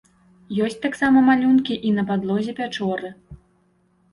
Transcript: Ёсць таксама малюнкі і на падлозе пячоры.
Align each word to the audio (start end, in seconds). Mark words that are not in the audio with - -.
Ёсць 0.67 0.77
таксама 0.85 1.21
малюнкі 1.27 1.77
і 1.89 1.91
на 1.99 2.07
падлозе 2.13 2.57
пячоры. 2.61 3.13